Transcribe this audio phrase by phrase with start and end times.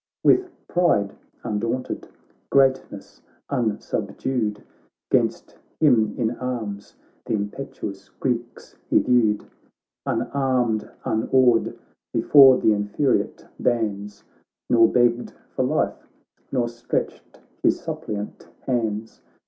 [0.23, 2.07] With pride undaunted,
[2.49, 4.63] greatness un subdued,
[5.11, 9.45] 'Gainst him inarms the impetuous Greeks he viewed,
[10.07, 11.77] Unarmed, unawed,
[12.11, 14.23] before th' infuriate bands.
[14.71, 16.07] Nor begged for life,
[16.51, 19.21] nor stretched his suppliant hands.